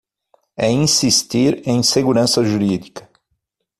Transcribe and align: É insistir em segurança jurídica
É 0.57 0.67
insistir 0.67 1.61
em 1.63 1.83
segurança 1.83 2.43
jurídica 2.43 3.07